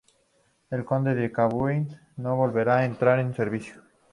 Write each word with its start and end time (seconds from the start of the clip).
El 0.77 0.81
"Conte 0.91 1.13
di 1.19 1.27
Cavour" 1.31 1.75
no 2.25 2.35
volvería 2.43 2.77
a 2.77 2.85
entrar 2.85 3.19
en 3.19 3.35
servicio. 3.35 3.83